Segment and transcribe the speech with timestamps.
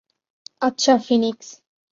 [0.61, 1.47] আচ্ছা, ফিনিক্স।